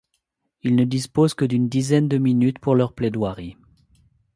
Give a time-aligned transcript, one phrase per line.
[0.63, 3.55] Ils ne disposent que d'une dizaine de minutes pour leur plaidoirie.